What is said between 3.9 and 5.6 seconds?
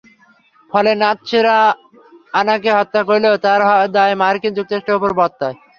দায় মার্কিন যুক্তরাষ্ট্রের ওপরও বর্তায়।